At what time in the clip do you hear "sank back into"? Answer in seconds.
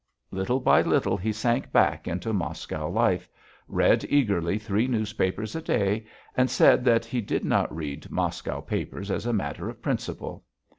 1.31-2.33